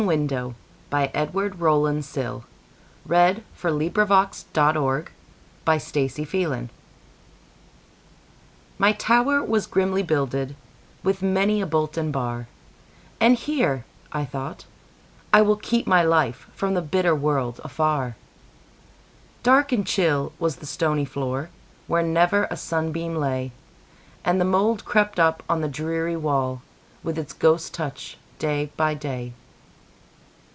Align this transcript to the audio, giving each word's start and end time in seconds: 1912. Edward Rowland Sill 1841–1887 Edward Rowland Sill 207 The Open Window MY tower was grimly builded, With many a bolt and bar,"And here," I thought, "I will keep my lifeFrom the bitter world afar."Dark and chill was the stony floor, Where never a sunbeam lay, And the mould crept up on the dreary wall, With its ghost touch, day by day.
1912. 0.01 1.11
Edward 1.13 1.59
Rowland 1.59 2.03
Sill 2.03 2.43
1841–1887 3.07 3.11
Edward 3.13 3.43
Rowland 4.75 5.11
Sill 5.13 5.21
207 5.63 6.25
The 6.25 6.25
Open 6.25 6.49
Window 6.49 6.69
MY 8.79 8.91
tower 8.93 9.43
was 9.43 9.67
grimly 9.67 10.01
builded, 10.01 10.55
With 11.03 11.21
many 11.21 11.61
a 11.61 11.67
bolt 11.67 11.97
and 11.97 12.11
bar,"And 12.11 13.35
here," 13.37 13.85
I 14.11 14.25
thought, 14.25 14.65
"I 15.31 15.43
will 15.43 15.57
keep 15.57 15.85
my 15.85 16.03
lifeFrom 16.03 16.73
the 16.73 16.81
bitter 16.81 17.13
world 17.13 17.61
afar."Dark 17.63 19.71
and 19.71 19.85
chill 19.85 20.33
was 20.39 20.55
the 20.55 20.65
stony 20.65 21.05
floor, 21.05 21.51
Where 21.85 22.01
never 22.01 22.47
a 22.49 22.57
sunbeam 22.57 23.15
lay, 23.17 23.51
And 24.25 24.41
the 24.41 24.45
mould 24.45 24.83
crept 24.83 25.19
up 25.19 25.43
on 25.47 25.61
the 25.61 25.67
dreary 25.67 26.17
wall, 26.17 26.63
With 27.03 27.19
its 27.19 27.33
ghost 27.33 27.75
touch, 27.75 28.17
day 28.39 28.71
by 28.75 28.95
day. 28.95 29.33